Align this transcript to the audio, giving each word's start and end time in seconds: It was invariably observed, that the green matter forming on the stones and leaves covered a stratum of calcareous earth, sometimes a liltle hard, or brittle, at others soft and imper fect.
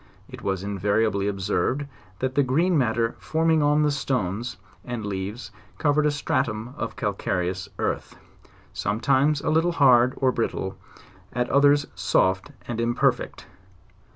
It 0.27 0.41
was 0.41 0.63
invariably 0.63 1.27
observed, 1.27 1.85
that 2.21 2.33
the 2.33 2.41
green 2.41 2.75
matter 2.75 3.15
forming 3.19 3.61
on 3.61 3.83
the 3.83 3.91
stones 3.91 4.57
and 4.83 5.05
leaves 5.05 5.51
covered 5.77 6.07
a 6.07 6.09
stratum 6.11 6.73
of 6.75 6.95
calcareous 6.95 7.69
earth, 7.77 8.17
sometimes 8.73 9.41
a 9.41 9.51
liltle 9.51 9.73
hard, 9.75 10.13
or 10.17 10.31
brittle, 10.31 10.75
at 11.33 11.51
others 11.51 11.85
soft 11.93 12.51
and 12.67 12.79
imper 12.79 13.13
fect. 13.13 13.45